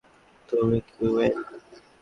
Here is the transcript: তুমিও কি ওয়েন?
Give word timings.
তুমিও 0.49 0.81
কি 0.87 1.03
ওয়েন? 1.07 1.33